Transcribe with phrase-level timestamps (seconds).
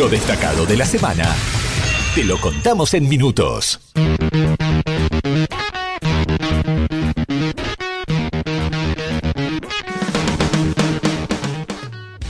[0.00, 1.36] Lo destacado de la semana.
[2.14, 3.78] Te lo contamos en minutos.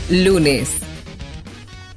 [0.08, 0.78] Lunes.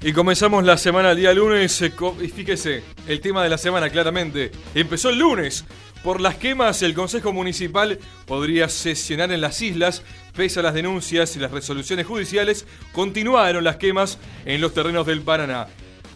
[0.04, 1.81] Y comenzamos la semana el día lunes.
[1.81, 4.51] eh, Y fíjese, el tema de la semana claramente.
[4.76, 5.65] Empezó el lunes.
[6.03, 7.97] Por las quemas, el Consejo Municipal
[8.28, 10.03] podría sesionar en las islas.
[10.36, 15.22] Pese a las denuncias y las resoluciones judiciales, continuaron las quemas en los terrenos del
[15.22, 15.68] Paraná.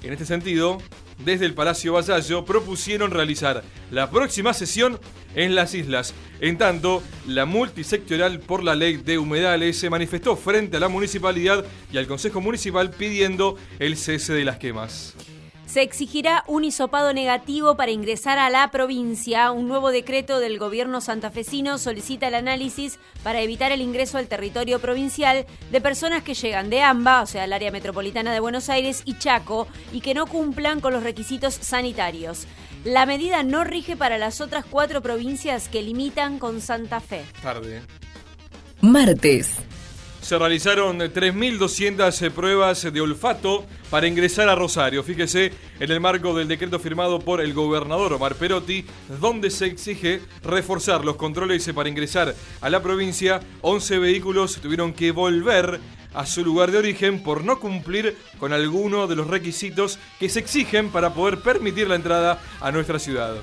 [0.02, 0.80] En este sentido,
[1.24, 5.00] desde el Palacio Vasallo propusieron realizar la próxima sesión
[5.36, 6.14] en las islas.
[6.40, 11.66] En tanto, la multisectorial por la ley de humedales se manifestó frente a la municipalidad
[11.92, 15.16] y al Consejo Municipal pidiendo el cese de las quemas.
[15.68, 19.52] Se exigirá un hisopado negativo para ingresar a la provincia.
[19.52, 24.80] Un nuevo decreto del gobierno santafesino solicita el análisis para evitar el ingreso al territorio
[24.80, 29.02] provincial de personas que llegan de AMBA, o sea, el área metropolitana de Buenos Aires,
[29.04, 32.48] y Chaco, y que no cumplan con los requisitos sanitarios.
[32.86, 37.26] La medida no rige para las otras cuatro provincias que limitan con Santa Fe.
[37.42, 37.82] Tarde.
[38.80, 39.67] Martes.
[40.28, 45.02] Se realizaron 3.200 pruebas de olfato para ingresar a Rosario.
[45.02, 48.86] Fíjese, en el marco del decreto firmado por el gobernador Omar Perotti,
[49.22, 55.12] donde se exige reforzar los controles para ingresar a la provincia, 11 vehículos tuvieron que
[55.12, 55.80] volver
[56.14, 60.40] a su lugar de origen por no cumplir con alguno de los requisitos que se
[60.40, 63.38] exigen para poder permitir la entrada a nuestra ciudad.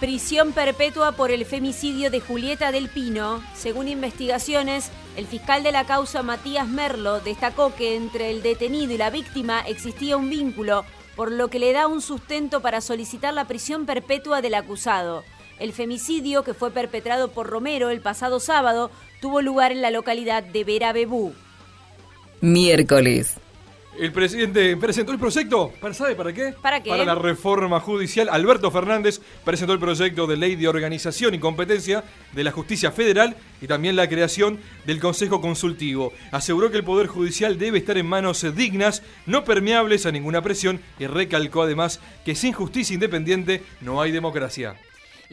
[0.00, 3.42] Prisión perpetua por el femicidio de Julieta del Pino.
[3.54, 8.98] Según investigaciones, el fiscal de la causa Matías Merlo destacó que entre el detenido y
[8.98, 10.84] la víctima existía un vínculo,
[11.14, 15.22] por lo que le da un sustento para solicitar la prisión perpetua del acusado.
[15.60, 20.42] El femicidio, que fue perpetrado por Romero el pasado sábado, tuvo lugar en la localidad
[20.42, 21.32] de Vera Bebú.
[22.40, 23.36] Miércoles.
[23.98, 26.52] El presidente presentó el proyecto, ¿para- ¿sabe para qué?
[26.60, 26.90] ¿Para qué?
[26.90, 28.28] Para la reforma judicial.
[28.28, 33.36] Alberto Fernández presentó el proyecto de ley de organización y competencia de la justicia federal
[33.62, 36.12] y también la creación del Consejo Consultivo.
[36.32, 40.80] Aseguró que el Poder Judicial debe estar en manos dignas, no permeables a ninguna presión
[40.98, 44.74] y recalcó además que sin justicia independiente no hay democracia.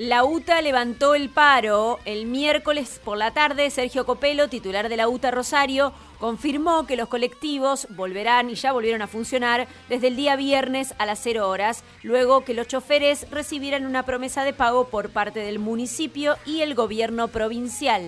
[0.01, 2.00] La UTA levantó el paro.
[2.06, 7.07] El miércoles por la tarde, Sergio Copelo, titular de la UTA Rosario, confirmó que los
[7.07, 11.84] colectivos volverán y ya volvieron a funcionar desde el día viernes a las 0 horas,
[12.01, 16.73] luego que los choferes recibieran una promesa de pago por parte del municipio y el
[16.73, 18.01] gobierno provincial.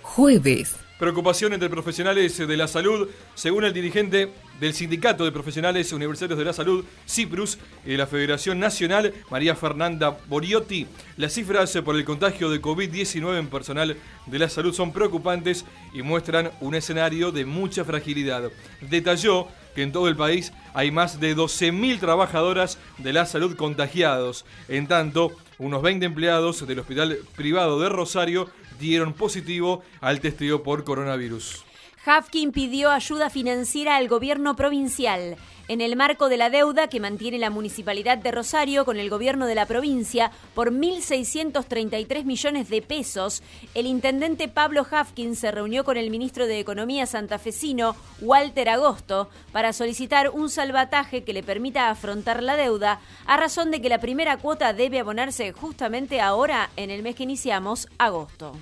[0.00, 0.74] Jueves.
[0.98, 6.44] Preocupación entre profesionales de la salud, según el dirigente del Sindicato de Profesionales Universitarios de
[6.44, 10.86] la Salud, CIPRUS, y de la Federación Nacional, María Fernanda Boriotti.
[11.16, 16.02] Las cifras por el contagio de COVID-19 en personal de la salud son preocupantes y
[16.02, 18.50] muestran un escenario de mucha fragilidad.
[18.80, 24.44] Detalló que en todo el país hay más de 12.000 trabajadoras de la salud contagiados.
[24.68, 28.48] En tanto, unos 20 empleados del Hospital Privado de Rosario
[28.78, 31.64] dieron positivo al testeo por coronavirus.
[32.06, 35.36] Hafkin pidió ayuda financiera al gobierno provincial.
[35.68, 39.46] En el marco de la deuda que mantiene la Municipalidad de Rosario con el gobierno
[39.46, 43.42] de la provincia por 1.633 millones de pesos,
[43.74, 49.72] el intendente Pablo Hafkin se reunió con el ministro de Economía santafesino, Walter Agosto, para
[49.72, 54.36] solicitar un salvataje que le permita afrontar la deuda, a razón de que la primera
[54.36, 58.52] cuota debe abonarse justamente ahora, en el mes que iniciamos, agosto.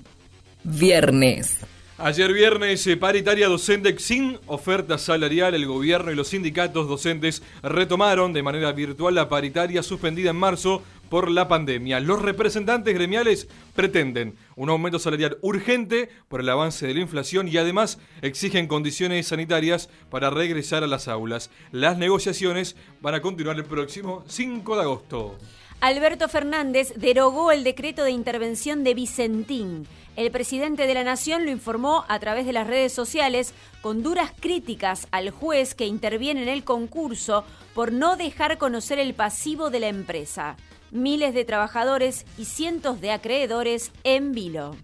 [0.63, 1.59] Viernes.
[1.99, 8.33] Ayer viernes, eh, paritaria docente sin oferta salarial, el gobierno y los sindicatos docentes retomaron
[8.33, 11.99] de manera virtual la paritaria suspendida en marzo por la pandemia.
[11.99, 17.57] Los representantes gremiales pretenden un aumento salarial urgente por el avance de la inflación y
[17.57, 21.51] además exigen condiciones sanitarias para regresar a las aulas.
[21.71, 25.37] Las negociaciones van a continuar el próximo 5 de agosto.
[25.83, 29.85] Alberto Fernández derogó el decreto de intervención de Vicentín.
[30.15, 34.31] El presidente de la Nación lo informó a través de las redes sociales con duras
[34.39, 37.43] críticas al juez que interviene en el concurso
[37.75, 40.55] por no dejar conocer el pasivo de la empresa.
[40.91, 44.77] Miles de trabajadores y cientos de acreedores en vilo.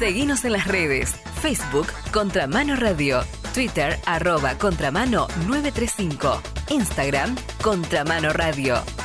[0.00, 1.14] Seguinos en las redes.
[1.40, 3.22] Facebook Contramano Radio.
[3.54, 6.40] Twitter arroba Contramano 935.
[6.70, 9.03] Instagram Contramano Radio.